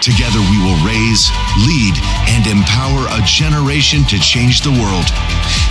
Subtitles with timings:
[0.00, 1.30] Together we will raise,
[1.66, 1.94] lead,
[2.30, 5.10] and empower a generation to change the world.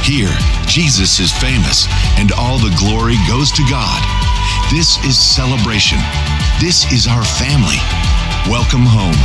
[0.04, 0.36] Here,
[0.68, 1.88] Jesus is famous,
[2.20, 4.04] and all the glory goes to God.
[4.70, 5.98] This is celebration.
[6.60, 7.80] This is our family.
[8.52, 9.16] Welcome home.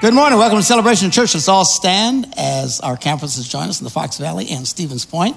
[0.00, 0.38] Good morning.
[0.38, 1.34] Welcome to Celebration Church.
[1.34, 5.36] Let's all stand as our campuses join us in the Fox Valley and Stevens Point.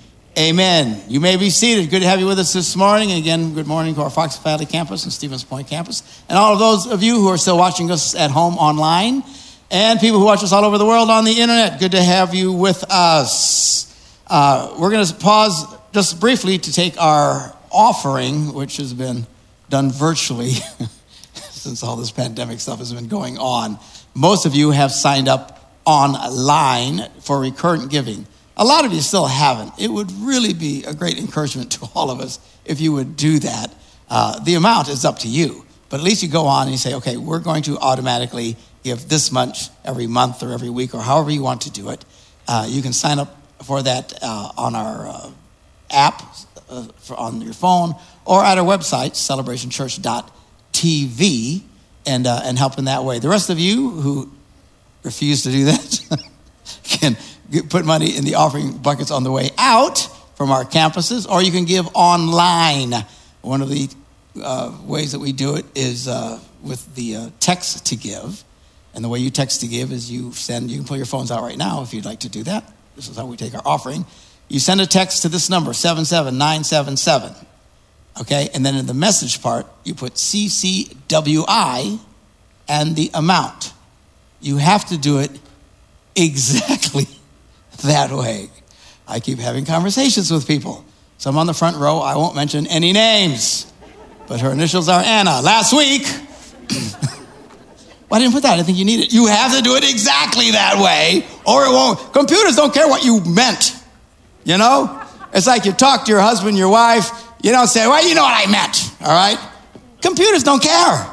[0.37, 1.03] Amen.
[1.09, 1.89] You may be seated.
[1.89, 3.11] Good to have you with us this morning.
[3.11, 6.23] Again, good morning to our Fox Valley campus and Stevens Point campus.
[6.29, 9.23] And all of those of you who are still watching us at home online
[9.69, 11.81] and people who watch us all over the world on the internet.
[11.81, 13.93] Good to have you with us.
[14.25, 19.27] Uh, we're going to pause just briefly to take our offering, which has been
[19.69, 20.51] done virtually
[21.33, 23.77] since all this pandemic stuff has been going on.
[24.13, 28.25] Most of you have signed up online for recurrent giving.
[28.57, 29.73] A lot of you still haven't.
[29.79, 33.39] It would really be a great encouragement to all of us if you would do
[33.39, 33.73] that.
[34.09, 36.77] Uh, the amount is up to you, but at least you go on and you
[36.77, 41.01] say, okay, we're going to automatically give this much every month or every week or
[41.01, 42.03] however you want to do it.
[42.47, 45.29] Uh, you can sign up for that uh, on our uh,
[45.91, 46.21] app
[46.69, 47.93] uh, for, on your phone
[48.25, 51.61] or at our website, celebrationchurch.tv,
[52.05, 53.19] and, uh, and help in that way.
[53.19, 54.31] The rest of you who
[55.03, 56.19] refuse to do that
[56.83, 57.17] can
[57.69, 59.97] put money in the offering buckets on the way out
[60.35, 62.93] from our campuses, or you can give online.
[63.41, 63.89] One of the
[64.41, 68.43] uh, ways that we do it is uh, with the uh, text to give.
[68.93, 71.31] And the way you text to give is you send, you can pull your phones
[71.31, 72.71] out right now if you'd like to do that.
[72.95, 74.05] This is how we take our offering.
[74.47, 77.47] You send a text to this number, 77977.
[78.19, 81.99] Okay, and then in the message part, you put CCWI
[82.67, 83.73] and the amount.
[84.41, 85.31] You have to do it
[86.15, 87.07] exactly
[87.83, 88.49] that way.
[89.07, 90.85] I keep having conversations with people.
[91.17, 93.71] Some on the front row, I won't mention any names,
[94.27, 95.41] but her initials are Anna.
[95.41, 96.07] Last week,
[98.11, 98.59] Why didn't put that.
[98.59, 99.13] I think you need it.
[99.13, 102.11] You have to do it exactly that way, or it won't.
[102.11, 103.73] Computers don't care what you meant.
[104.43, 105.01] You know?
[105.33, 107.09] It's like you talk to your husband, your wife,
[107.41, 109.39] you don't say, well, you know what I meant, all right?
[110.01, 111.07] Computers don't care.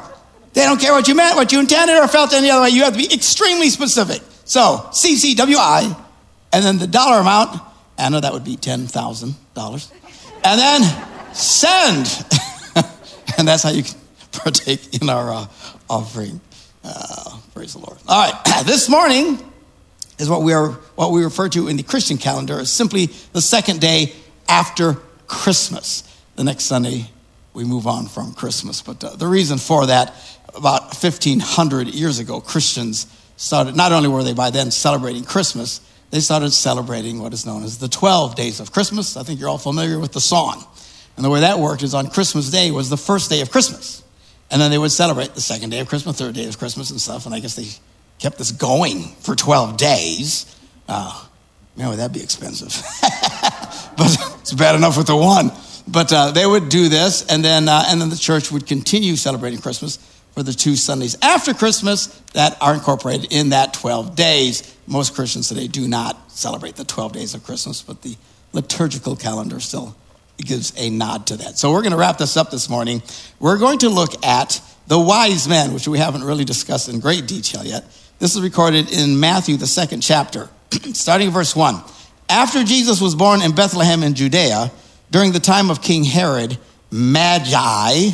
[0.51, 2.69] They don't care what you meant, what you intended, or felt any other way.
[2.71, 4.21] You have to be extremely specific.
[4.43, 5.95] So, CCWI,
[6.51, 7.61] and then the dollar amount,
[7.97, 9.91] Anna, that would be $10,000.
[10.43, 12.25] And then send.
[13.37, 13.95] and that's how you can
[14.31, 15.45] partake in our uh,
[15.89, 16.41] offering.
[16.83, 17.97] Uh, praise the Lord.
[18.07, 19.37] All right, this morning
[20.17, 23.41] is what we are what we refer to in the Christian calendar as simply the
[23.41, 24.13] second day
[24.47, 26.03] after Christmas.
[26.35, 27.09] The next Sunday
[27.53, 30.13] we move on from Christmas, but uh, the reason for that
[30.55, 35.81] about 1500 years ago Christians started not only were they by then celebrating Christmas,
[36.11, 39.15] they started celebrating what is known as the 12 days of Christmas.
[39.15, 40.65] I think you're all familiar with the song.
[41.15, 44.03] And the way that worked is on Christmas Day was the first day of Christmas.
[44.49, 46.99] And then they would celebrate the second day of Christmas, third day of Christmas, and
[46.99, 47.25] stuff.
[47.25, 47.67] And I guess they
[48.17, 50.55] kept this going for 12 days.
[50.87, 51.25] Uh,
[51.75, 52.69] man, would that be expensive?
[53.97, 55.51] but it's bad enough with the one.
[55.87, 59.15] But uh, they would do this, and then, uh, and then the church would continue
[59.15, 59.97] celebrating Christmas
[60.33, 64.75] for the two Sundays after Christmas that are incorporated in that 12 days.
[64.89, 68.15] Most Christians today do not celebrate the 12 days of Christmas, but the
[68.51, 69.95] liturgical calendar still
[70.37, 71.57] gives a nod to that.
[71.57, 73.01] So we're going to wrap this up this morning.
[73.39, 77.27] We're going to look at the wise men, which we haven't really discussed in great
[77.27, 77.85] detail yet.
[78.19, 80.49] This is recorded in Matthew, the second chapter,
[80.93, 81.81] starting verse 1.
[82.27, 84.71] After Jesus was born in Bethlehem in Judea,
[85.11, 86.57] During the time of King Herod,
[86.91, 88.11] Magi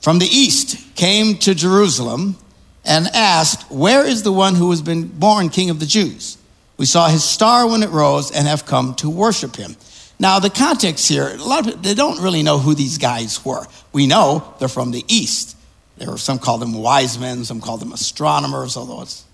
[0.00, 2.36] from the east came to Jerusalem
[2.84, 6.38] and asked, Where is the one who has been born king of the Jews?
[6.76, 9.76] We saw his star when it rose and have come to worship him.
[10.18, 13.44] Now, the context here, a lot of people, they don't really know who these guys
[13.44, 13.66] were.
[13.92, 15.56] We know they're from the east.
[15.96, 19.24] There were some called them wise men, some called them astronomers, although it's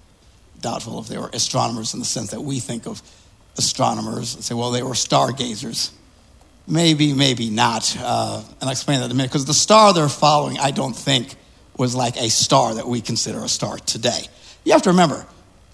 [0.60, 3.02] doubtful if they were astronomers in the sense that we think of
[3.56, 5.92] astronomers and say, well, they were stargazers.
[6.66, 7.96] Maybe, maybe not.
[7.98, 9.30] Uh, and I'll explain that in a minute.
[9.30, 11.34] Because the star they're following, I don't think,
[11.78, 14.20] was like a star that we consider a star today.
[14.64, 15.24] You have to remember,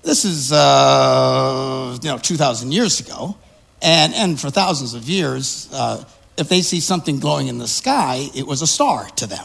[0.03, 3.37] this is, uh, you know, 2,000 years ago.
[3.83, 6.05] And, and for thousands of years, uh,
[6.37, 9.45] if they see something glowing in the sky, it was a star to them.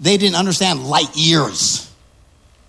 [0.00, 1.86] They didn't understand light years.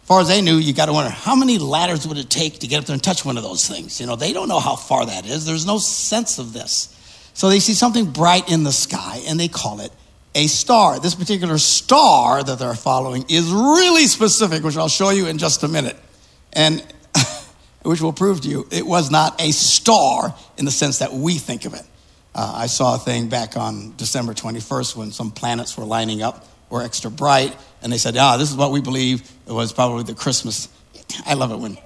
[0.02, 2.60] As far as they knew, you got to wonder how many ladders would it take
[2.60, 4.00] to get up there and touch one of those things?
[4.00, 5.46] You know, they don't know how far that is.
[5.46, 6.98] There's no sense of this.
[7.34, 9.92] So they see something bright in the sky and they call it
[10.36, 11.00] a star.
[11.00, 15.64] This particular star that they're following is really specific, which I'll show you in just
[15.64, 15.98] a minute.
[16.54, 16.86] And
[17.84, 21.36] which will prove to you it was not a star in the sense that we
[21.36, 21.84] think of it.
[22.34, 26.48] Uh, I saw a thing back on December 21st when some planets were lining up,
[26.70, 30.04] were extra bright, and they said, ah, this is what we believe it was probably
[30.04, 30.70] the Christmas.
[31.26, 31.78] I love it when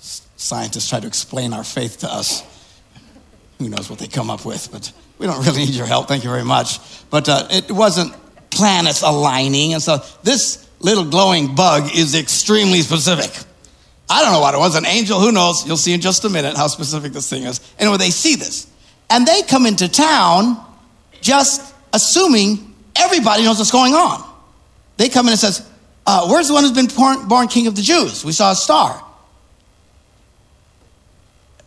[0.00, 2.44] scientists try to explain our faith to us.
[3.58, 6.08] Who knows what they come up with, but we don't really need your help.
[6.08, 6.78] Thank you very much.
[7.10, 8.14] But uh, it wasn't
[8.50, 13.30] planets aligning, and so this little glowing bug is extremely specific.
[14.08, 15.66] I don't know what it was, an angel, who knows?
[15.66, 17.60] You'll see in just a minute how specific this thing is.
[17.78, 18.66] Anyway, they see this.
[19.10, 20.64] And they come into town
[21.20, 24.24] just assuming everybody knows what's going on.
[24.96, 25.68] They come in and says,
[26.06, 28.24] uh, where's the one who's been born, born king of the Jews?
[28.24, 29.04] We saw a star.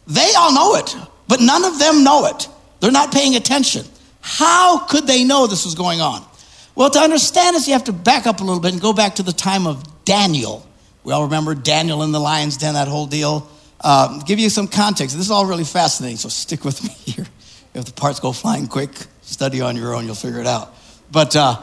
[0.07, 0.95] They all know it,
[1.27, 2.47] but none of them know it.
[2.81, 3.85] They're not paying attention.
[4.19, 6.25] How could they know this was going on?
[6.75, 9.15] Well, to understand this, you have to back up a little bit and go back
[9.15, 10.67] to the time of Daniel.
[11.03, 13.49] We all remember Daniel in the lion's den, that whole deal.
[13.81, 15.15] Um, give you some context.
[15.15, 17.25] This is all really fascinating, so stick with me here.
[17.73, 18.91] If the parts go flying quick,
[19.21, 20.75] study on your own, you'll figure it out.
[21.11, 21.61] But uh,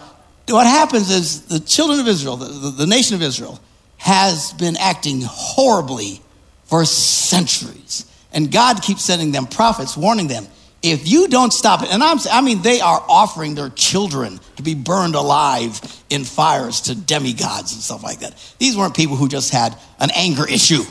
[0.49, 3.61] what happens is the children of Israel, the, the, the nation of Israel,
[3.99, 6.21] has been acting horribly
[6.65, 8.05] for centuries.
[8.33, 10.47] And God keeps sending them prophets, warning them
[10.91, 14.63] if you don't stop it, and I'm, I mean, they are offering their children to
[14.63, 15.81] be burned alive
[16.11, 18.35] in fires to demigods and stuff like that.
[18.59, 20.83] These weren't people who just had an anger issue.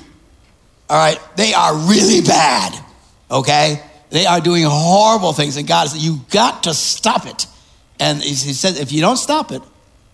[0.90, 2.74] All right, they are really bad.
[3.30, 7.46] Okay, they are doing horrible things, and God said, "You got to stop it."
[8.00, 9.62] And He says, "If you don't stop it,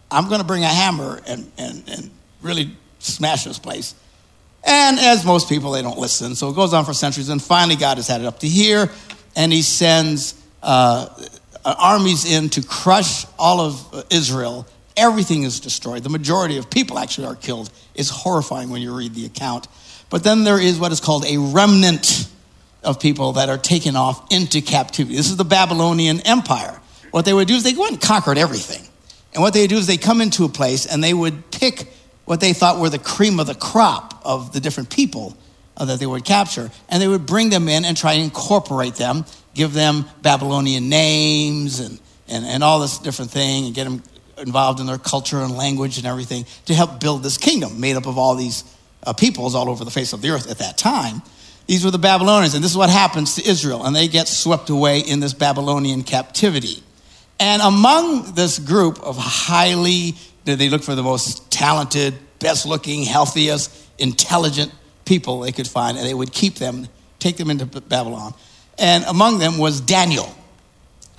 [0.10, 3.94] I'm going to bring a hammer and and and really smash this place."
[4.66, 6.36] And as most people, they don't listen.
[6.36, 8.90] So it goes on for centuries, and finally, God has had it up to here
[9.36, 11.08] and he sends uh,
[11.66, 14.68] armies in to crush all of Israel.
[14.96, 16.04] Everything is destroyed.
[16.04, 17.72] The majority of people actually are killed.
[17.96, 19.68] It's horrifying when you read the account.
[20.10, 22.28] But then there is what is called a remnant
[22.84, 25.16] of people that are taken off into captivity.
[25.16, 26.80] This is the Babylonian Empire.
[27.12, 28.88] What they would do is they go and conquered everything.
[29.34, 31.88] And what they do is they come into a place and they would pick
[32.26, 35.36] what they thought were the cream of the crop of the different people
[35.78, 36.70] that they would capture.
[36.90, 41.80] And they would bring them in and try and incorporate them, give them Babylonian names
[41.80, 44.04] and, and, and all this different thing, and get them
[44.38, 48.08] involved in their culture and language and everything to help build this kingdom made up
[48.08, 48.64] of all these
[49.06, 51.22] uh, peoples all over the face of the earth at that time.
[51.68, 54.70] These were the Babylonians, and this is what happens to Israel, and they get swept
[54.70, 56.84] away in this Babylonian captivity.
[57.40, 63.74] And among this group of highly, they look for the most talented, best looking, healthiest,
[63.98, 64.74] intelligent
[65.06, 66.88] people they could find, and they would keep them,
[67.20, 68.34] take them into Babylon.
[68.78, 70.34] And among them was Daniel.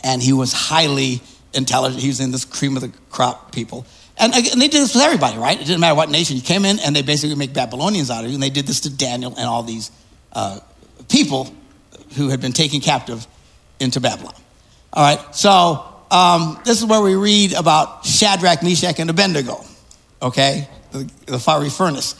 [0.02, 1.22] And he was highly
[1.52, 2.02] intelligent.
[2.02, 3.86] He was in this cream of the crop people.
[4.18, 5.60] And, and they did this with everybody, right?
[5.60, 8.30] It didn't matter what nation you came in, and they basically make Babylonians out of
[8.30, 8.34] you.
[8.34, 9.90] And they did this to Daniel and all these
[10.32, 10.60] uh,
[11.08, 11.52] people
[12.16, 13.26] who had been taken captive
[13.80, 14.34] into Babylon.
[14.92, 19.64] All right, so um, this is where we read about Shadrach, Meshach, and Abednego,
[20.22, 20.68] okay?
[20.92, 22.14] The, the fiery furnace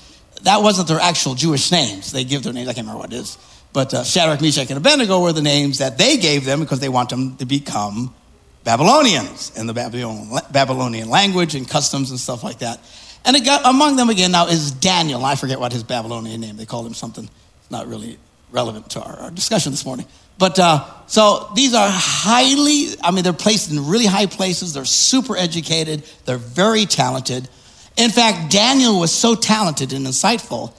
[0.45, 2.13] that wasn't their actual Jewish names.
[2.13, 3.39] They give their names, I can't remember what it is.
[3.73, 6.89] But uh, Shadrach, Meshach, and Abednego were the names that they gave them because they
[6.89, 8.15] want them to become
[8.63, 12.81] Babylonians in the Babylonian language and customs and stuff like that.
[13.25, 15.25] And it got, among them again now is Daniel.
[15.25, 16.57] I forget what his Babylonian name.
[16.57, 17.29] They called him something
[17.71, 18.19] not really
[18.53, 20.07] relevant to our, our discussion this morning.
[20.39, 24.73] But uh, so these are highly, I mean, they're placed in really high places.
[24.75, 26.05] They're super educated.
[26.25, 27.49] They're very talented.
[27.97, 30.73] In fact, Daniel was so talented and insightful,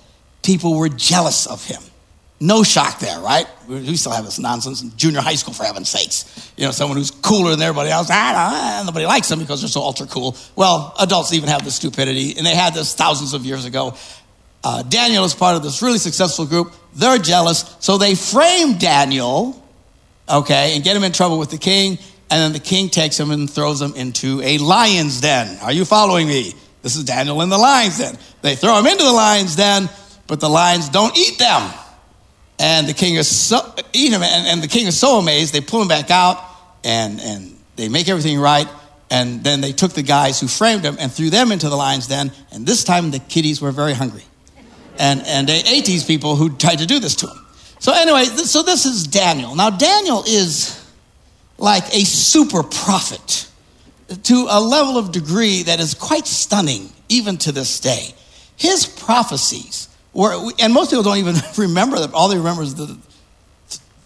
[0.44, 1.82] people were jealous of him.
[2.42, 3.48] No shock there, right?
[3.68, 6.52] We still have this nonsense in junior high school, for heaven's sakes.
[6.58, 8.10] You know, someone who's cooler than everybody else.
[8.12, 10.36] Ah, nobody likes them because they're so ultra cool.
[10.56, 13.96] Well, adults even have this stupidity, and they had this thousands of years ago.
[14.66, 16.74] Uh, Daniel is part of this really successful group.
[16.94, 19.64] They're jealous, so they frame Daniel,
[20.28, 21.98] okay, and get him in trouble with the king,
[22.30, 25.58] and then the king takes him and throws him into a lion's den.
[25.60, 26.54] Are you following me?
[26.86, 28.16] This is Daniel in the lion's den.
[28.44, 29.90] They throw him into the lion's den,
[30.28, 31.74] but the lions don't eat them.
[32.60, 35.62] And the king is so, eat him, and, and the king is so amazed, they
[35.62, 36.38] pull him back out
[36.84, 38.68] and, and they make everything right.
[39.10, 42.06] And then they took the guys who framed him and threw them into the lion's
[42.06, 42.32] den.
[42.52, 44.26] And this time the kiddies were very hungry.
[45.00, 47.46] And, and they ate these people who tried to do this to him.
[47.80, 49.56] So, anyway, so this is Daniel.
[49.56, 50.88] Now, Daniel is
[51.58, 53.50] like a super prophet
[54.24, 58.14] to a level of degree that is quite stunning, even to this day.
[58.56, 62.12] His prophecies were, and most people don't even remember them.
[62.14, 62.98] All they remember is the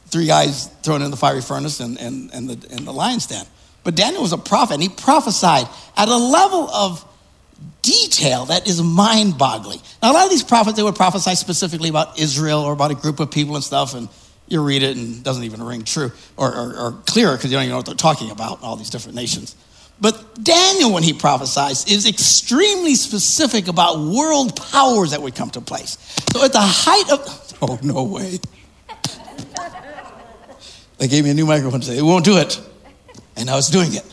[0.08, 3.46] three guys thrown in the fiery furnace and, and, and, the, and the lion's den.
[3.84, 7.06] But Daniel was a prophet, and he prophesied at a level of
[7.82, 9.79] detail that is mind boggling.
[10.01, 12.96] Now, a lot of these prophets, they would prophesy specifically about Israel or about a
[12.96, 14.10] group of people and stuff, and
[14.48, 17.58] you read it and it doesn't even ring true or, or, or clearer because you
[17.58, 19.56] don't even know what they're talking about, all these different nations.
[20.01, 25.62] But Daniel, when he prophesies, is extremely specific about world powers that would come to
[25.62, 25.98] place.
[26.32, 28.39] So at the height of, oh, no way.
[30.98, 31.98] they gave me a new microphone today.
[31.98, 32.62] it won't do it.
[33.36, 34.06] And I was doing it.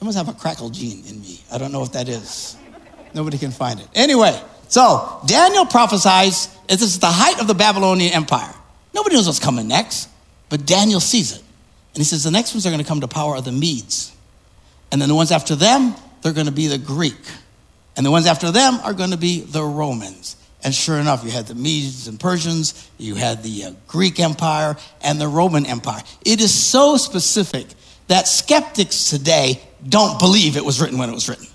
[0.00, 1.40] I must have a crackle gene in me.
[1.52, 2.56] I don't know what that is.
[3.14, 3.86] Nobody can find it.
[3.94, 8.52] Anyway, so Daniel prophesies, this is the height of the Babylonian Empire.
[8.94, 10.08] Nobody knows what's coming next,
[10.48, 11.42] but Daniel sees it.
[11.94, 14.12] And he says, the next ones are going to come to power are the Medes.
[14.92, 17.18] And then the ones after them, they're going to be the Greek.
[17.96, 20.36] And the ones after them are going to be the Romans.
[20.62, 24.76] And sure enough, you had the Medes and Persians, you had the uh, Greek Empire,
[25.00, 26.02] and the Roman Empire.
[26.24, 27.66] It is so specific
[28.06, 31.46] that skeptics today don't believe it was written when it was written.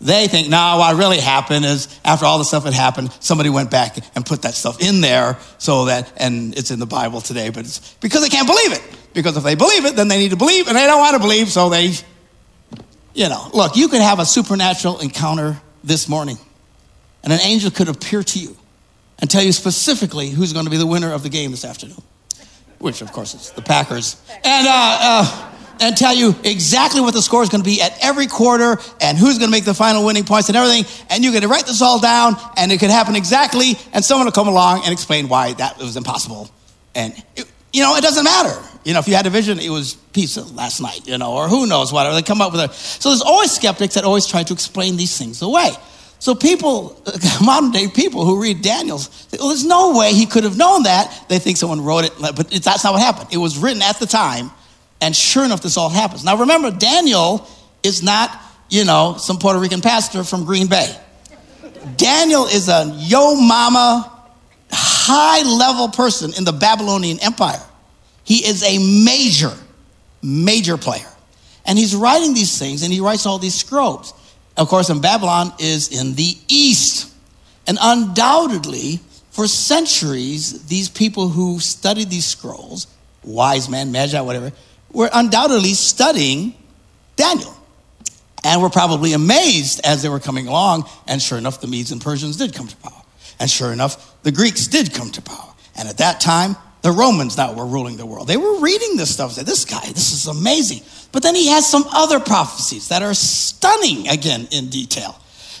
[0.00, 3.70] They think, no, what really happened is after all the stuff had happened, somebody went
[3.70, 7.48] back and put that stuff in there so that, and it's in the Bible today,
[7.48, 8.82] but it's because they can't believe it.
[9.14, 11.20] Because if they believe it, then they need to believe, and they don't want to
[11.20, 11.94] believe, so they,
[13.14, 16.36] you know, look, you could have a supernatural encounter this morning,
[17.22, 18.56] and an angel could appear to you
[19.20, 22.02] and tell you specifically who's going to be the winner of the game this afternoon,
[22.78, 24.20] which, of course, is the Packers.
[24.44, 27.96] And, uh, uh, and tell you exactly what the score is going to be at
[28.02, 30.84] every quarter and who's going to make the final winning points and everything.
[31.10, 34.32] And you to write this all down, and it could happen exactly, and someone will
[34.32, 36.50] come along and explain why that was impossible.
[36.94, 38.62] And, it, you know, it doesn't matter.
[38.84, 41.48] You know, if you had a vision, it was pizza last night, you know, or
[41.48, 42.14] who knows, whatever.
[42.14, 42.72] They come up with it.
[42.74, 45.70] So there's always skeptics that always try to explain these things away.
[46.18, 47.02] So people,
[47.44, 50.84] modern day people who read Daniel's, well, oh, there's no way he could have known
[50.84, 51.26] that.
[51.28, 53.28] They think someone wrote it, but that's not what happened.
[53.32, 54.50] It was written at the time
[55.04, 56.24] and sure enough, this all happens.
[56.24, 57.46] Now remember, Daniel
[57.82, 58.30] is not,
[58.70, 60.96] you know, some Puerto Rican pastor from Green Bay.
[61.96, 64.10] Daniel is a yo mama,
[64.70, 67.60] high level person in the Babylonian Empire.
[68.24, 69.52] He is a major,
[70.22, 71.08] major player.
[71.66, 74.12] And he's writing these things and he writes all these scrolls.
[74.56, 77.12] Of course, in Babylon is in the east.
[77.66, 79.00] And undoubtedly,
[79.30, 82.86] for centuries, these people who studied these scrolls,
[83.24, 84.52] wise men, magi, whatever,
[84.92, 86.54] were undoubtedly studying
[87.16, 87.52] Daniel.
[88.46, 90.84] And were probably amazed as they were coming along.
[91.08, 93.02] And sure enough, the Medes and Persians did come to power.
[93.40, 95.52] And sure enough, the Greeks did come to power.
[95.76, 96.54] And at that time,
[96.84, 98.28] the Romans now were ruling the world.
[98.28, 100.82] They were reading this stuff, said, This guy, this is amazing.
[101.12, 105.18] But then he has some other prophecies that are stunning, again, in detail.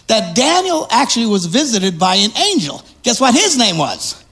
[0.08, 2.82] That Daniel actually was visited by an angel.
[3.04, 4.22] Guess what his name was?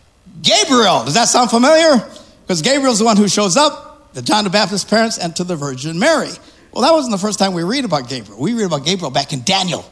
[0.42, 1.02] Gabriel.
[1.04, 1.96] Does that sound familiar?
[2.42, 5.56] Because Gabriel's the one who shows up to John the Baptist's parents, and to the
[5.56, 6.28] Virgin Mary.
[6.72, 8.38] Well, that wasn't the first time we read about Gabriel.
[8.38, 9.90] We read about Gabriel back in Daniel.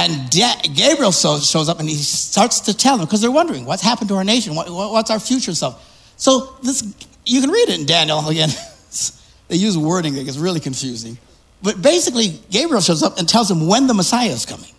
[0.00, 4.08] And Gabriel shows up and he starts to tell them because they're wondering what's happened
[4.08, 6.14] to our nation, what, what's our future stuff.
[6.16, 6.82] So this,
[7.26, 8.48] you can read it in Daniel again.
[9.48, 11.18] they use wording that gets really confusing.
[11.62, 14.70] But basically, Gabriel shows up and tells them when the Messiah is coming.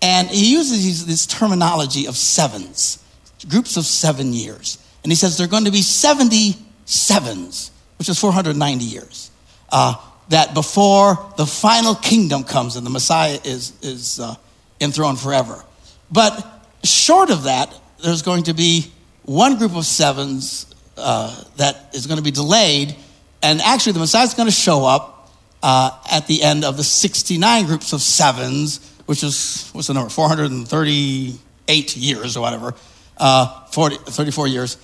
[0.00, 3.02] And he uses this terminology of sevens,
[3.48, 4.78] groups of seven years.
[5.02, 9.32] And he says there are going to be 70 sevens, which is 490 years.
[9.68, 9.96] Uh,
[10.28, 14.34] that before the final kingdom comes and the Messiah is, is uh,
[14.80, 15.62] enthroned forever.
[16.10, 16.44] But
[16.84, 18.90] short of that, there's going to be
[19.24, 20.66] one group of sevens
[20.96, 22.94] uh, that is going to be delayed,
[23.42, 25.30] and actually the Messiah is going to show up
[25.62, 30.10] uh, at the end of the 69 groups of sevens, which is, what's the number,
[30.10, 32.74] 438 years or whatever.
[33.18, 34.78] uh, 40, 34 years.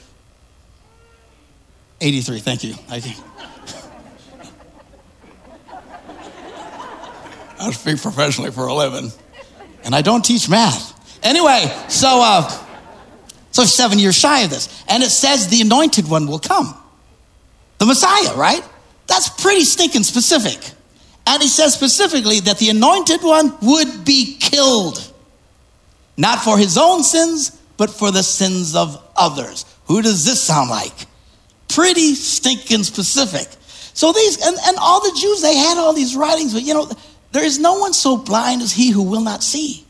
[2.00, 2.74] 83, thank you.
[2.74, 3.06] Thank
[7.62, 9.12] I speak professionally for a living,
[9.84, 10.98] and I don't teach math.
[11.24, 12.50] Anyway, so uh,
[13.52, 16.76] so seven years shy of this, and it says the anointed one will come,
[17.78, 18.62] the Messiah, right?
[19.06, 20.58] That's pretty stinking specific.
[21.24, 25.12] And he says specifically that the anointed one would be killed,
[26.16, 29.64] not for his own sins, but for the sins of others.
[29.86, 31.06] Who does this sound like?
[31.68, 33.46] Pretty stinking specific.
[33.94, 36.90] So these, and, and all the Jews, they had all these writings, but you know,
[37.32, 39.84] there is no one so blind as he who will not see.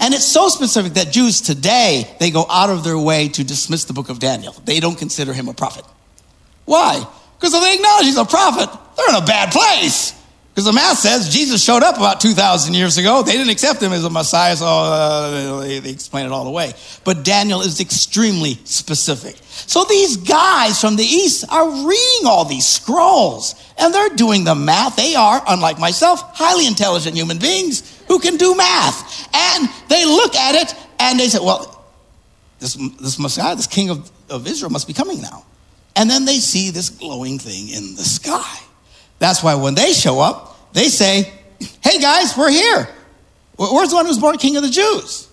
[0.00, 3.84] And it's so specific that Jews today, they go out of their way to dismiss
[3.84, 4.52] the book of Daniel.
[4.64, 5.84] They don't consider him a prophet.
[6.64, 7.06] Why?
[7.38, 10.12] Because if they acknowledge he's a prophet, they're in a bad place.
[10.54, 13.24] Because the math says Jesus showed up about 2,000 years ago.
[13.24, 16.74] They didn't accept him as a Messiah, so uh, they, explain it all away.
[17.02, 19.36] But Daniel is extremely specific.
[19.42, 24.54] So these guys from the East are reading all these scrolls and they're doing the
[24.54, 24.94] math.
[24.94, 29.28] They are, unlike myself, highly intelligent human beings who can do math.
[29.34, 31.84] And they look at it and they say, well,
[32.60, 35.44] this, this Messiah, this king of, of Israel must be coming now.
[35.96, 38.60] And then they see this glowing thing in the sky.
[39.18, 41.32] That's why when they show up, they say,
[41.82, 42.88] Hey guys, we're here.
[43.56, 45.28] Where's the one who's born king of the Jews?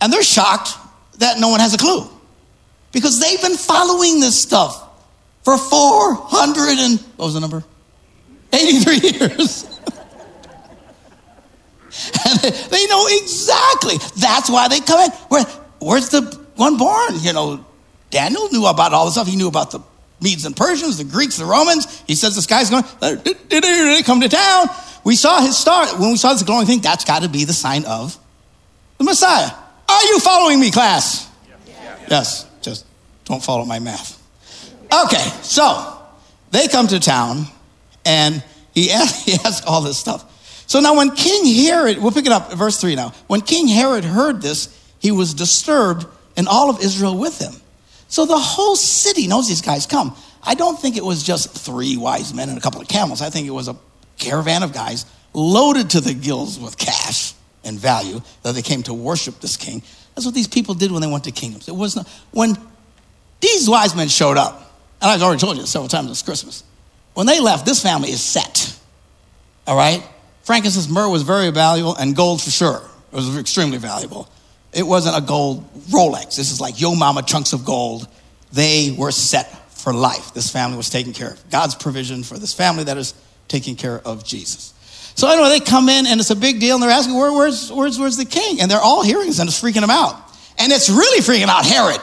[0.00, 0.76] And they're shocked
[1.18, 2.08] that no one has a clue
[2.92, 4.78] because they've been following this stuff
[5.42, 7.64] for 400 and what was the number?
[8.52, 9.64] 83 years.
[12.24, 13.96] and they, know exactly.
[14.18, 15.10] That's why they come in.
[15.28, 15.44] Where,
[15.80, 16.22] where's the
[16.56, 17.18] one born?
[17.20, 17.64] You know,
[18.10, 19.26] Daniel knew about all this stuff.
[19.26, 19.80] He knew about the
[20.22, 22.02] Medes and Persians, the Greeks, the Romans.
[22.06, 22.84] He says this guy's going,
[24.04, 24.68] come to town.
[25.04, 25.86] We saw his star.
[25.98, 28.16] When we saw this glowing thing, that's got to be the sign of
[28.98, 29.50] the Messiah.
[29.88, 31.28] Are you following me, class?
[31.66, 32.06] Yes.
[32.08, 32.46] yes.
[32.62, 32.86] Just
[33.24, 34.20] don't follow my math.
[35.04, 35.98] Okay, so
[36.50, 37.46] they come to town
[38.04, 40.28] and he asks, he asks all this stuff.
[40.66, 43.12] So now, when King Herod, we'll pick it up, verse 3 now.
[43.26, 46.06] When King Herod heard this, he was disturbed,
[46.36, 47.52] and all of Israel with him.
[48.12, 50.14] So the whole city knows these guys come.
[50.42, 53.22] I don't think it was just three wise men and a couple of camels.
[53.22, 53.76] I think it was a
[54.18, 57.32] caravan of guys loaded to the gills with cash
[57.64, 59.82] and value that they came to worship this king.
[60.14, 61.68] That's what these people did when they went to kingdoms.
[61.68, 62.58] It was not, when
[63.40, 66.64] these wise men showed up, and I've already told you several times this Christmas,
[67.14, 68.78] when they left, this family is set.
[69.66, 70.06] All right?
[70.42, 72.82] Frankincense, myrrh was very valuable, and gold for sure.
[73.10, 74.28] It was extremely valuable.
[74.72, 76.36] It wasn't a gold Rolex.
[76.36, 78.08] This is like yo mama chunks of gold.
[78.52, 79.46] They were set
[79.78, 80.32] for life.
[80.32, 81.50] This family was taken care of.
[81.50, 83.14] God's provision for this family that is
[83.48, 84.72] taking care of Jesus.
[85.14, 87.70] So anyway, they come in and it's a big deal, and they're asking, Where, where's,
[87.70, 88.60] where's, where's the king?
[88.60, 90.16] And they're all hearing this, and it's freaking them out.
[90.58, 92.00] And it's really freaking out Herod,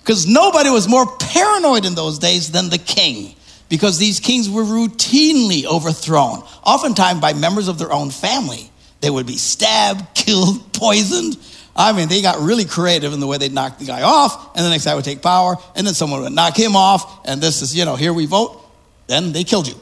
[0.00, 3.34] because nobody was more paranoid in those days than the king,
[3.68, 8.70] because these kings were routinely overthrown, oftentimes by members of their own family.
[9.00, 11.36] They would be stabbed, killed, poisoned.
[11.78, 14.66] I mean, they got really creative in the way they'd knock the guy off, and
[14.66, 17.62] the next guy would take power, and then someone would knock him off, and this
[17.62, 18.60] is, you know, here we vote,
[19.06, 19.76] then they killed you.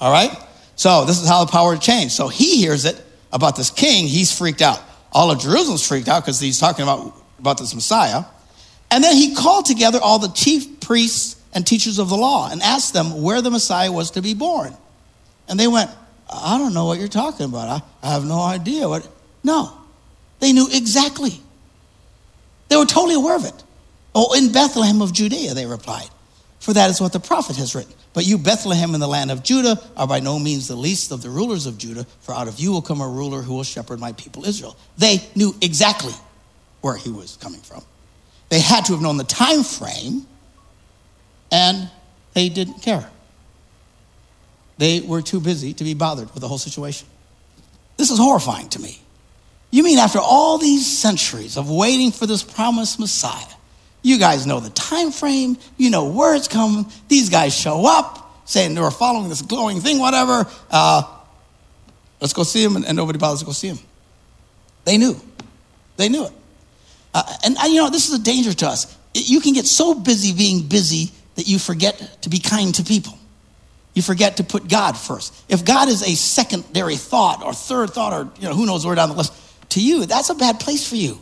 [0.00, 0.30] All right?
[0.76, 2.14] So this is how the power changed.
[2.14, 2.98] So he hears it
[3.32, 4.82] about this king, he's freaked out.
[5.12, 8.24] All of Jerusalem's freaked out because he's talking about, about this Messiah.
[8.90, 12.62] And then he called together all the chief priests and teachers of the law and
[12.62, 14.74] asked them where the Messiah was to be born.
[15.48, 15.90] And they went,
[16.30, 17.82] I don't know what you're talking about.
[18.02, 19.06] I, I have no idea what.
[19.44, 19.76] No,
[20.40, 21.41] they knew exactly.
[22.72, 23.64] They were totally aware of it.
[24.14, 26.08] Oh, in Bethlehem of Judea, they replied,
[26.58, 27.92] for that is what the prophet has written.
[28.14, 31.20] But you, Bethlehem, in the land of Judah, are by no means the least of
[31.20, 34.00] the rulers of Judah, for out of you will come a ruler who will shepherd
[34.00, 34.74] my people Israel.
[34.96, 36.14] They knew exactly
[36.80, 37.82] where he was coming from.
[38.48, 40.26] They had to have known the time frame,
[41.50, 41.90] and
[42.32, 43.10] they didn't care.
[44.78, 47.06] They were too busy to be bothered with the whole situation.
[47.98, 49.02] This is horrifying to me.
[49.72, 53.52] You mean after all these centuries of waiting for this promised Messiah,
[54.02, 56.86] you guys know the time frame, you know where it's coming.
[57.08, 60.46] These guys show up saying they were following this glowing thing, whatever.
[60.70, 61.02] Uh,
[62.20, 63.78] let's go see him, and, and, nobody bothers to go see him.
[64.84, 65.16] They knew.
[65.96, 66.32] They knew it.
[67.14, 68.94] Uh, and, and, you know, this is a danger to us.
[69.14, 73.18] You can get so busy being busy that you forget to be kind to people.
[73.94, 75.34] You forget to put God first.
[75.50, 78.94] If God is a secondary thought or third thought or you know who knows where
[78.94, 79.34] down the list,
[79.72, 81.18] to you, that's a bad place for you.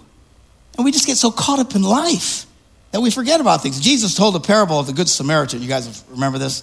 [0.77, 2.47] And we just get so caught up in life
[2.93, 3.81] that we forget about things.
[3.81, 5.63] Jesus told a parable of the Good Samaritan.
[5.63, 6.63] You guys remember this?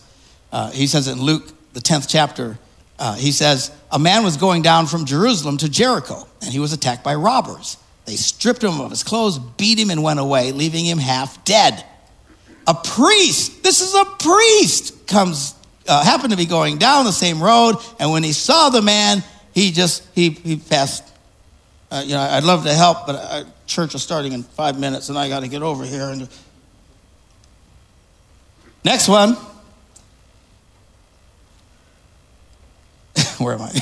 [0.51, 2.57] Uh, he says in Luke, the 10th chapter,
[2.99, 6.73] uh, he says, A man was going down from Jerusalem to Jericho, and he was
[6.73, 7.77] attacked by robbers.
[8.05, 11.83] They stripped him of his clothes, beat him, and went away, leaving him half dead.
[12.65, 15.53] A priest, this is a priest, comes,
[15.87, 19.23] uh, happened to be going down the same road, and when he saw the man,
[19.53, 21.03] he just, he, he passed.
[21.89, 25.09] Uh, you know, I'd love to help, but uh, church is starting in five minutes,
[25.09, 26.09] and I got to get over here.
[26.09, 26.27] And
[28.83, 29.37] next one.
[33.37, 33.69] Where am I?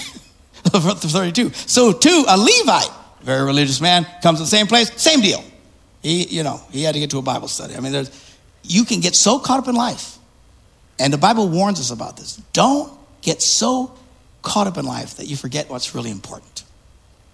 [0.65, 1.51] 32.
[1.53, 2.91] So, two, a Levite
[3.25, 5.43] very religious man, comes to the same place, same deal.
[6.01, 7.75] He, you know, he had to get to a Bible study.
[7.75, 10.17] I mean, there's, you can get so caught up in life,
[10.99, 12.37] and the Bible warns us about this.
[12.53, 13.97] Don't get so
[14.43, 16.63] caught up in life that you forget what's really important.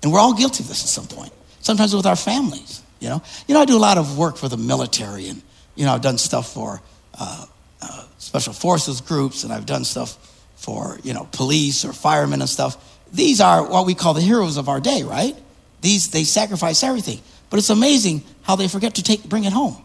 [0.03, 1.31] And we're all guilty of this at some point.
[1.59, 3.21] Sometimes with our families, you know.
[3.47, 5.41] You know, I do a lot of work for the military, and
[5.75, 6.81] you know, I've done stuff for
[7.13, 7.45] uh,
[7.81, 10.17] uh, special forces groups, and I've done stuff
[10.55, 12.77] for you know police or firemen and stuff.
[13.13, 15.35] These are what we call the heroes of our day, right?
[15.81, 17.19] These, they sacrifice everything.
[17.49, 19.75] But it's amazing how they forget to take, bring it home.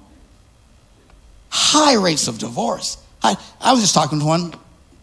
[1.48, 2.98] High rates of divorce.
[3.22, 4.54] I, I was just talking to one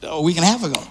[0.02, 0.82] a week and a half ago.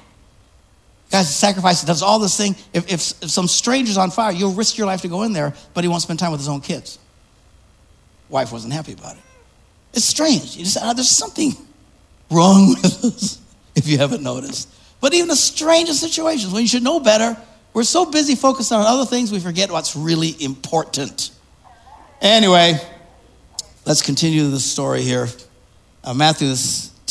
[1.13, 2.57] Guys, sacrifice does all this thing.
[2.73, 5.53] If, if, if some stranger's on fire, you'll risk your life to go in there,
[5.75, 6.99] but he won't spend time with his own kids.
[8.31, 9.23] Wife wasn't happy about it.
[9.93, 10.57] It's strange.
[10.57, 11.53] You just, uh, there's something
[12.31, 13.39] wrong with us,
[13.77, 14.71] if you haven't noticed.
[15.03, 17.37] But even the strangest situations, when you should know better,
[17.75, 21.31] we're so busy focused on other things, we forget what's really important.
[22.23, 22.81] Anyway,
[23.85, 25.29] let's continue the story here.
[26.03, 26.55] Uh, Matthew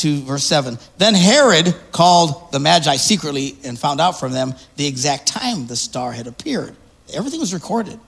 [0.02, 0.78] 2, verse 7.
[0.98, 5.76] Then Herod called the Magi secretly and found out from them the exact time the
[5.76, 6.74] star had appeared.
[7.14, 7.98] Everything was recorded.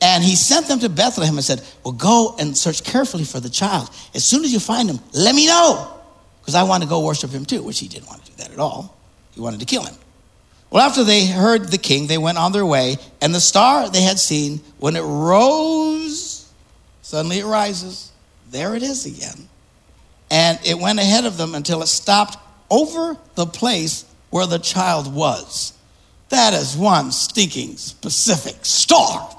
[0.00, 3.48] And he sent them to Bethlehem and said, Well, go and search carefully for the
[3.48, 3.88] child.
[4.16, 5.96] As soon as you find him, let me know,
[6.40, 8.50] because I want to go worship him too, which he didn't want to do that
[8.50, 8.96] at all.
[9.30, 9.94] He wanted to kill him.
[10.70, 14.02] Well, after they heard the king, they went on their way, and the star they
[14.02, 16.50] had seen, when it rose,
[17.02, 18.10] suddenly it rises.
[18.50, 19.48] There it is again.
[20.32, 22.38] And it went ahead of them until it stopped
[22.70, 25.74] over the place where the child was.
[26.30, 29.36] That is one stinking specific star.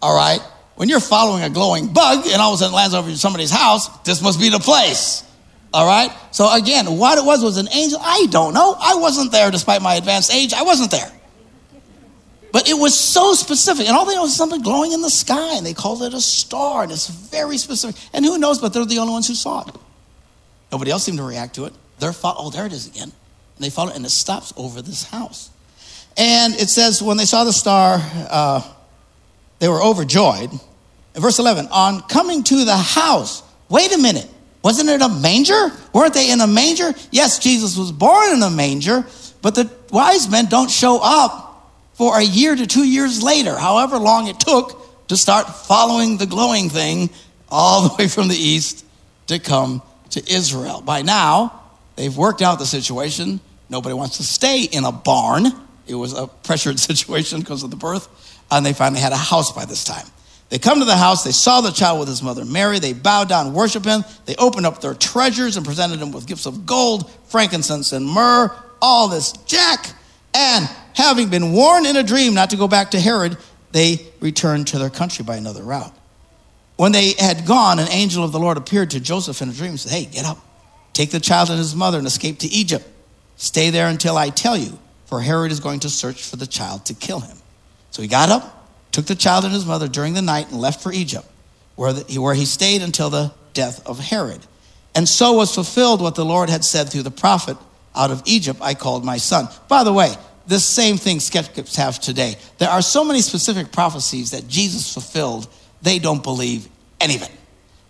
[0.00, 0.40] All right?
[0.76, 3.88] When you're following a glowing bug and all of a sudden lands over somebody's house,
[4.04, 5.22] this must be the place.
[5.74, 6.10] All right?
[6.30, 7.98] So again, what it was was an angel.
[8.00, 8.74] I don't know.
[8.80, 10.54] I wasn't there despite my advanced age.
[10.54, 11.12] I wasn't there.
[12.50, 13.88] But it was so specific.
[13.88, 15.58] And all they know is something glowing in the sky.
[15.58, 16.84] And they called it a star.
[16.84, 18.00] And it's very specific.
[18.14, 19.74] And who knows, but they're the only ones who saw it.
[20.74, 21.72] Nobody else seemed to react to it.
[22.00, 23.04] They're, fo- oh, there it is again.
[23.04, 25.50] And they follow it, and it stops over this house.
[26.16, 28.60] And it says, when they saw the star, uh,
[29.60, 30.50] they were overjoyed.
[31.14, 34.28] In verse 11, on coming to the house, wait a minute.
[34.64, 35.70] Wasn't it a manger?
[35.92, 36.92] Weren't they in a manger?
[37.12, 39.06] Yes, Jesus was born in a manger,
[39.42, 43.96] but the wise men don't show up for a year to two years later, however
[43.96, 47.10] long it took to start following the glowing thing
[47.48, 48.84] all the way from the east
[49.28, 49.80] to come
[50.14, 50.80] to Israel.
[50.80, 51.62] By now,
[51.96, 53.40] they've worked out the situation.
[53.68, 55.46] Nobody wants to stay in a barn.
[55.86, 58.08] It was a pressured situation because of the birth,
[58.50, 60.06] and they finally had a house by this time.
[60.50, 63.28] They come to the house, they saw the child with his mother Mary, they bowed
[63.28, 67.10] down, worshiped him, they opened up their treasures and presented him with gifts of gold,
[67.26, 69.86] frankincense, and myrrh, all this jack.
[70.34, 73.36] And having been warned in a dream not to go back to Herod,
[73.72, 75.92] they returned to their country by another route.
[76.76, 79.70] When they had gone, an angel of the Lord appeared to Joseph in a dream
[79.70, 80.38] and said, Hey, get up,
[80.92, 82.86] take the child and his mother and escape to Egypt.
[83.36, 86.86] Stay there until I tell you, for Herod is going to search for the child
[86.86, 87.36] to kill him.
[87.90, 90.80] So he got up took the child and his mother during the night and left
[90.80, 91.26] for Egypt,
[91.74, 94.40] where, the, where he stayed until the death of Herod.
[94.94, 97.56] And so was fulfilled what the Lord had said through the prophet
[97.96, 99.48] Out of Egypt I called my son.
[99.66, 100.14] By the way,
[100.46, 102.36] this same thing skeptics have today.
[102.58, 105.48] There are so many specific prophecies that Jesus fulfilled,
[105.84, 106.68] they don't believe
[107.00, 107.30] any of it.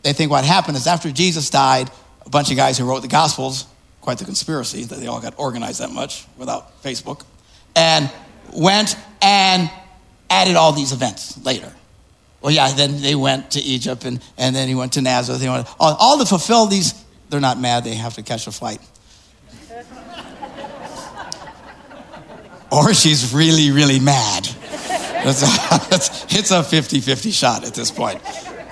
[0.02, 1.90] They think what happened is after Jesus died,
[2.26, 3.66] a bunch of guys who wrote the Gospels,
[4.00, 7.22] quite the conspiracy that they all got organized that much without Facebook,
[7.74, 8.10] and
[8.52, 9.70] went and
[10.28, 11.72] added all these events later.
[12.42, 15.40] Well, yeah, then they went to Egypt and, and then he went to Nazareth.
[15.40, 16.92] He went, all, all to fulfill these,
[17.30, 18.80] they're not mad, they have to catch a flight.
[22.72, 24.48] or she's really, really mad.
[25.26, 25.48] It's a,
[26.38, 28.20] it's a 50 50 shot at this point.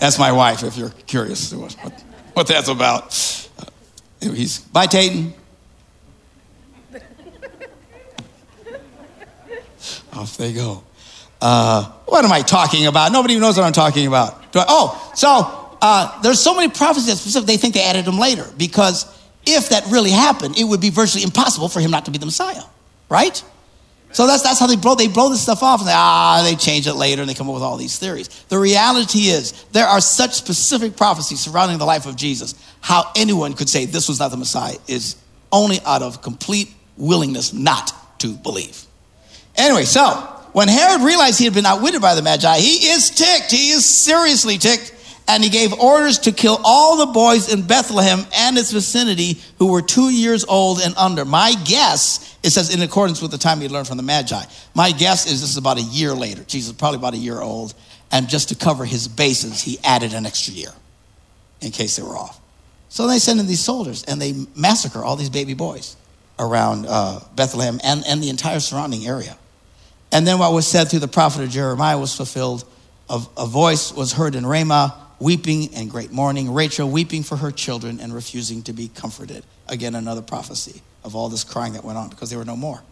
[0.00, 1.72] That's my wife, if you're curious what,
[2.34, 3.48] what that's about.
[3.58, 3.64] Uh,
[4.32, 5.32] he's, bye, Tayton.
[10.12, 10.84] Off they go.
[11.40, 13.12] Uh, what am I talking about?
[13.12, 14.34] Nobody even knows what I'm talking about.
[14.54, 19.06] I, oh, so uh, there's so many prophecies they think they added them later because
[19.46, 22.26] if that really happened, it would be virtually impossible for him not to be the
[22.26, 22.62] Messiah,
[23.08, 23.42] right?
[24.12, 26.54] So that's, that's how they blow, they blow this stuff off and they, ah, they
[26.54, 28.28] change it later and they come up with all these theories.
[28.44, 32.54] The reality is there are such specific prophecies surrounding the life of Jesus.
[32.80, 35.16] How anyone could say this was not the Messiah is
[35.50, 38.84] only out of complete willingness not to believe.
[39.56, 40.04] Anyway, so
[40.52, 43.50] when Herod realized he had been outwitted by the Magi, he is ticked.
[43.50, 44.94] He is seriously ticked
[45.28, 49.70] and he gave orders to kill all the boys in Bethlehem and its vicinity who
[49.70, 51.24] were two years old and under.
[51.24, 54.42] My guess, it says in accordance with the time he learned from the Magi.
[54.74, 56.42] My guess is this is about a year later.
[56.44, 57.74] Jesus is probably about a year old.
[58.10, 60.72] And just to cover his bases, he added an extra year
[61.60, 62.38] in case they were off.
[62.88, 65.96] So they send in these soldiers and they massacre all these baby boys
[66.38, 69.38] around uh, Bethlehem and, and the entire surrounding area.
[70.10, 72.64] And then what was said through the prophet of Jeremiah was fulfilled.
[73.08, 77.50] A, a voice was heard in Ramah weeping and great mourning, Rachel weeping for her
[77.50, 79.44] children and refusing to be comforted.
[79.68, 82.82] Again, another prophecy of all this crying that went on because there were no more.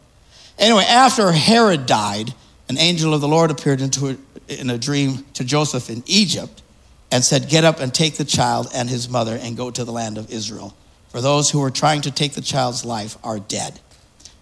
[0.58, 2.32] Anyway, after Herod died,
[2.68, 4.16] an angel of the Lord appeared into a,
[4.60, 6.62] in a dream to Joseph in Egypt
[7.10, 9.92] and said, Get up and take the child and his mother and go to the
[9.92, 10.74] land of Israel.
[11.08, 13.80] For those who were trying to take the child's life are dead.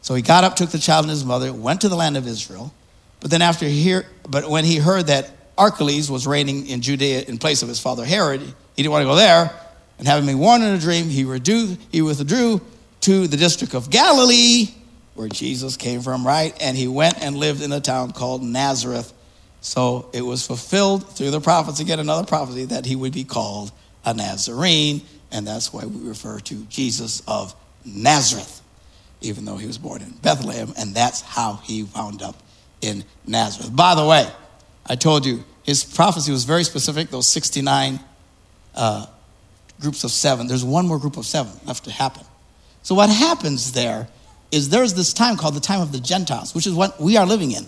[0.03, 2.27] So he got up, took the child and his mother, went to the land of
[2.27, 2.72] Israel.
[3.20, 7.38] But then after he but when he heard that Archelaus was reigning in Judea in
[7.38, 8.40] place of his father Herod.
[8.40, 9.51] He didn't want to go there.
[9.99, 11.25] And having been warned in a dream, he,
[11.90, 12.61] he withdrew
[13.01, 14.68] to the district of Galilee,
[15.14, 16.57] where Jesus came from, right?
[16.61, 19.12] And he went and lived in a town called Nazareth.
[19.61, 23.73] So it was fulfilled through the prophets, again, another prophecy, that he would be called
[24.05, 25.03] a Nazarene.
[25.33, 28.62] And that's why we refer to Jesus of Nazareth,
[29.21, 30.73] even though he was born in Bethlehem.
[30.79, 32.37] And that's how he wound up
[32.81, 33.75] in Nazareth.
[33.75, 34.31] By the way,
[34.88, 38.01] I told you, his prophecy was very specific, those 69
[38.74, 39.07] uh,
[39.81, 40.46] groups of seven.
[40.46, 42.24] There's one more group of seven left to happen.
[42.83, 44.09] So, what happens there
[44.51, 47.27] is there's this time called the time of the Gentiles, which is what we are
[47.27, 47.66] living in.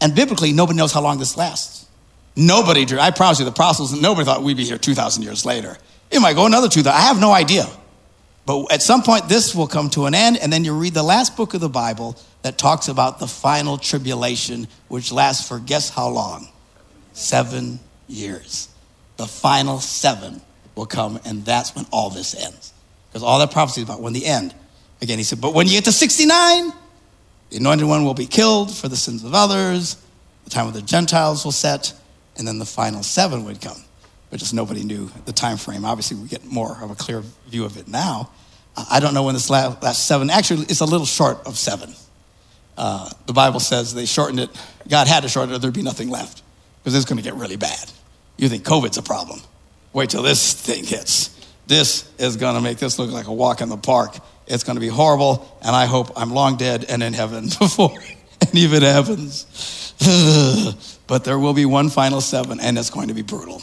[0.00, 1.86] And biblically, nobody knows how long this lasts.
[2.34, 5.78] Nobody, I promise you, the apostles, nobody thought we'd be here 2,000 years later.
[6.10, 6.92] It might go another 2,000.
[6.92, 7.66] I have no idea.
[8.44, 11.02] But at some point, this will come to an end, and then you read the
[11.02, 15.90] last book of the Bible that talks about the final tribulation, which lasts for guess
[15.90, 16.48] how long?
[17.16, 18.68] Seven years.
[19.16, 20.40] The final seven
[20.74, 22.72] will come, and that's when all this ends.
[23.08, 24.54] Because all that prophecy is about when the end.
[25.00, 26.72] Again, he said, but when you get to 69,
[27.50, 29.96] the anointed one will be killed for the sins of others,
[30.44, 31.92] the time of the Gentiles will set,
[32.36, 33.82] and then the final seven would come.
[34.30, 35.84] But just nobody knew the time frame.
[35.84, 38.30] Obviously, we get more of a clear view of it now.
[38.90, 41.94] I don't know when this last, last seven, actually, it's a little short of seven.
[42.76, 44.50] Uh, the Bible says they shortened it.
[44.86, 46.42] God had to shorten it, there'd be nothing left
[46.86, 47.90] because it's going to get really bad.
[48.36, 49.40] You think COVID's a problem.
[49.92, 51.30] Wait till this thing hits.
[51.66, 54.16] This is going to make this look like a walk in the park.
[54.46, 57.98] It's going to be horrible, and I hope I'm long dead and in heaven before
[58.52, 58.78] any of it
[61.08, 63.62] but there will be one final seven, and it's going to be brutal.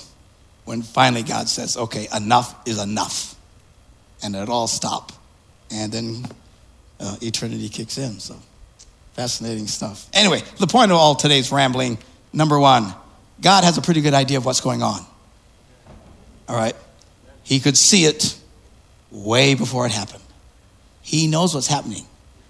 [0.66, 3.36] When finally God says, okay, enough is enough.
[4.22, 5.14] And it all stop.
[5.72, 6.26] And then
[7.00, 8.20] uh, eternity kicks in.
[8.20, 8.36] So
[9.14, 10.10] fascinating stuff.
[10.12, 12.00] Anyway, the point of all today's rambling
[12.34, 12.94] number one,
[13.44, 15.06] God has a pretty good idea of what's going on.
[16.48, 16.76] All right?
[17.44, 18.40] He could see it
[19.12, 20.24] way before it happened.
[21.02, 22.06] He knows what's happening.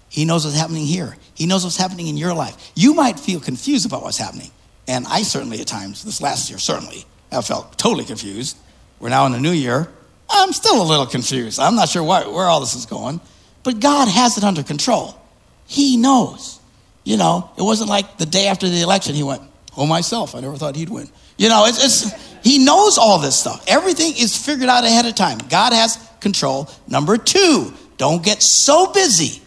[0.08, 1.16] He knows what's happening here.
[1.34, 2.72] He knows what's happening in your life.
[2.76, 4.52] You might feel confused about what's happening.
[4.86, 8.56] And I certainly, at times, this last year, certainly, have felt totally confused.
[9.00, 9.88] We're now in the new year.
[10.30, 11.58] I'm still a little confused.
[11.58, 13.20] I'm not sure why, where all this is going.
[13.64, 15.18] But God has it under control.
[15.66, 16.60] He knows.
[17.02, 19.42] You know, it wasn't like the day after the election, he went,
[19.76, 20.34] Oh, myself.
[20.34, 21.08] I never thought he'd win.
[21.36, 23.64] You know, it's, it's, he knows all this stuff.
[23.66, 25.38] Everything is figured out ahead of time.
[25.48, 26.68] God has control.
[26.86, 29.42] Number two, don't get so busy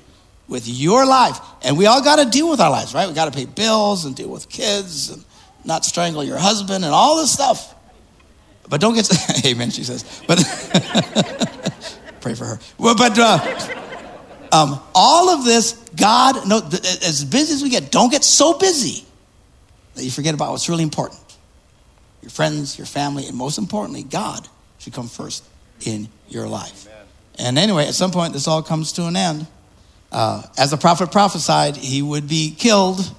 [0.48, 1.40] with your life.
[1.64, 3.08] And we all got to deal with our lives, right?
[3.08, 5.24] We got to pay bills and deal with kids and
[5.64, 7.74] not strangle your husband and all this stuff.
[8.70, 9.10] But don't get,
[9.46, 10.24] amen, she says.
[10.28, 10.40] But
[12.22, 12.60] pray for her.
[12.78, 13.38] Well, but uh,
[14.52, 19.06] um, all of this, God, no, as busy as we get, don't get so busy
[19.98, 21.20] that you forget about what's really important.
[22.22, 24.48] Your friends, your family, and most importantly, God
[24.80, 25.44] should come first
[25.86, 26.88] in your life.
[26.88, 27.06] Amen.
[27.40, 29.48] And anyway, at some point, this all comes to an end.
[30.12, 33.14] Uh, as the prophet prophesied, he would be killed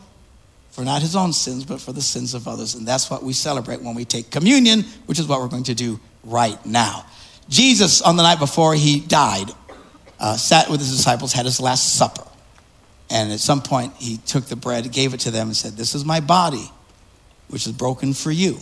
[0.70, 2.74] for not his own sins, but for the sins of others.
[2.74, 5.74] And that's what we celebrate when we take communion, which is what we're going to
[5.74, 7.04] do right now.
[7.48, 9.50] Jesus, on the night before he died,
[10.20, 12.27] uh, sat with his disciples, had his last supper.
[13.10, 15.94] And at some point, he took the bread, gave it to them, and said, This
[15.94, 16.70] is my body,
[17.48, 18.58] which is broken for you.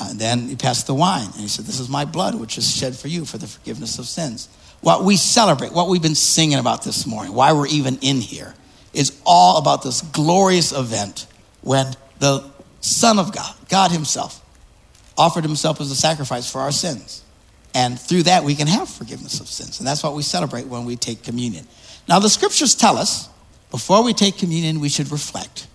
[0.00, 2.56] Uh, and then he passed the wine, and he said, This is my blood, which
[2.56, 4.48] is shed for you for the forgiveness of sins.
[4.80, 8.54] What we celebrate, what we've been singing about this morning, why we're even in here,
[8.94, 11.26] is all about this glorious event
[11.62, 12.48] when the
[12.80, 14.44] Son of God, God Himself,
[15.16, 17.24] offered Himself as a sacrifice for our sins.
[17.74, 19.80] And through that, we can have forgiveness of sins.
[19.80, 21.66] And that's what we celebrate when we take communion.
[22.08, 23.28] Now, the scriptures tell us
[23.70, 25.66] before we take communion, we should reflect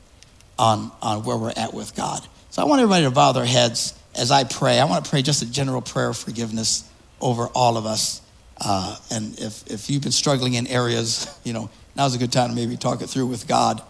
[0.58, 2.26] on, on where we're at with God.
[2.50, 4.80] So I want everybody to bow their heads as I pray.
[4.80, 8.22] I want to pray just a general prayer of forgiveness over all of us.
[8.60, 12.50] Uh, and if, if you've been struggling in areas, you know, now's a good time
[12.50, 13.82] to maybe talk it through with God.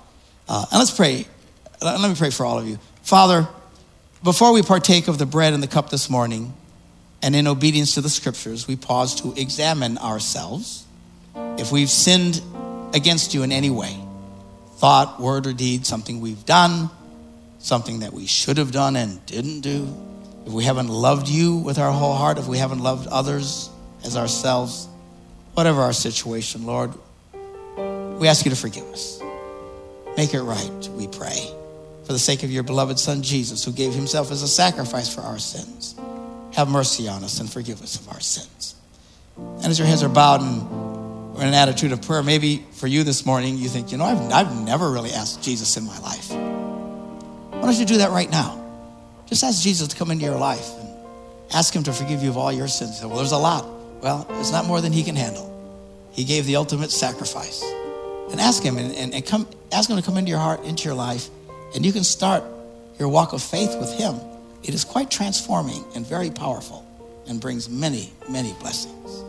[0.48, 1.26] Uh, and let's pray.
[1.82, 2.80] Let me pray for all of you.
[3.02, 3.48] Father,
[4.24, 6.54] before we partake of the bread and the cup this morning,
[7.22, 10.86] and in obedience to the scriptures, we pause to examine ourselves.
[11.36, 12.42] If we've sinned
[12.94, 13.98] against you in any way,
[14.76, 16.90] thought, word, or deed, something we've done,
[17.60, 19.88] something that we should have done and didn't do,
[20.46, 23.70] if we haven't loved you with our whole heart, if we haven't loved others
[24.04, 24.88] as ourselves,
[25.54, 26.94] whatever our situation, Lord,
[28.20, 29.22] we ask you to forgive us.
[30.18, 31.50] Make it right, we pray,
[32.06, 35.22] for the sake of your beloved Son, Jesus, who gave himself as a sacrifice for
[35.22, 35.96] our sins.
[36.54, 38.76] Have mercy on us and forgive us of our sins.
[39.38, 40.83] And as your heads are bowed and
[41.34, 44.32] we're an attitude of prayer, maybe for you this morning, you think, you know, I've,
[44.32, 46.32] I've never really asked Jesus in my life.
[46.32, 48.60] Why don't you do that right now?
[49.26, 50.90] Just ask Jesus to come into your life and
[51.54, 53.02] ask him to forgive you of all your sins.
[53.04, 53.66] Well, there's a lot.
[54.02, 55.50] Well, it's not more than he can handle.
[56.12, 57.64] He gave the ultimate sacrifice.
[58.32, 60.86] And ask him and, and, and come ask him to come into your heart, into
[60.86, 61.30] your life,
[61.76, 62.44] and you can start
[62.98, 64.20] your walk of faith with him
[64.64, 66.86] it is quite transforming and very powerful
[67.28, 69.24] and brings many, many blessings.